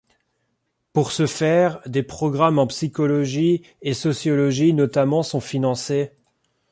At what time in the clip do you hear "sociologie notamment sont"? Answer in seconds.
3.93-5.39